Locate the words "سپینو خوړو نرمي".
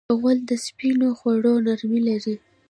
0.65-2.01